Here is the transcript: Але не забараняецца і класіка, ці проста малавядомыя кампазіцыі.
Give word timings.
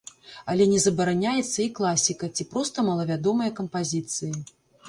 Але 0.53 0.63
не 0.71 0.79
забараняецца 0.85 1.59
і 1.65 1.67
класіка, 1.81 2.31
ці 2.39 2.49
проста 2.55 2.77
малавядомыя 2.89 3.55
кампазіцыі. 3.63 4.33